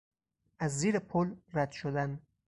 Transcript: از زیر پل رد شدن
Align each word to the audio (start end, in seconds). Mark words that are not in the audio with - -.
از 0.59 0.71
زیر 0.79 0.99
پل 0.99 1.35
رد 1.53 1.71
شدن 1.71 2.21